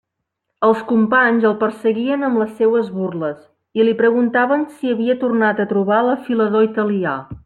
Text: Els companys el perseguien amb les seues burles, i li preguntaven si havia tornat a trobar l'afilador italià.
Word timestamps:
Els 0.67 0.79
companys 0.91 1.43
el 1.49 1.53
perseguien 1.63 2.27
amb 2.29 2.41
les 2.43 2.55
seues 2.61 2.89
burles, 2.95 3.37
i 3.81 3.85
li 3.85 3.95
preguntaven 4.03 4.65
si 4.79 4.93
havia 4.95 5.19
tornat 5.25 5.63
a 5.65 5.69
trobar 5.75 6.01
l'afilador 6.09 6.67
italià. 6.71 7.19